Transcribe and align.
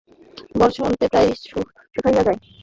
বর্ষা 0.59 0.81
অন্তে 0.87 1.05
প্রায় 1.11 1.29
শুকাইয়া 1.93 2.21
যায়। 2.27 2.39